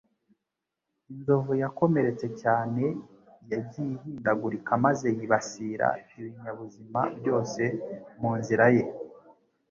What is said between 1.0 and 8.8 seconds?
Inzovu yakomeretse cyane yagiye ihindagurika maze yibasira ibinyabuzima byose mu nzira